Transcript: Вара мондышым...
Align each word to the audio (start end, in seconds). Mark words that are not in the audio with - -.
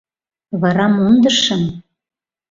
Вара 0.61 0.85
мондышым... 0.97 1.63